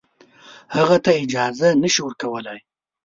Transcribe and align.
هغه 0.75 0.97
ته 1.05 1.11
اجازه 1.23 1.69
نه 1.81 1.87
شي 1.93 2.01
ورکولای. 2.03 2.59